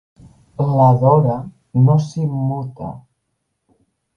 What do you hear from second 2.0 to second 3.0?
s'immuta.